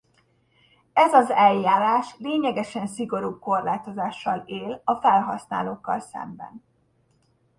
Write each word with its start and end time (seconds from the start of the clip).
Ez 0.93 1.13
az 1.13 1.29
eljárás 1.29 2.15
lényegesen 2.17 2.87
szigorúbb 2.87 3.39
korlátozással 3.39 4.43
él 4.45 4.81
a 4.83 4.95
felhasználókkal 4.95 5.99
szemben. 5.99 6.63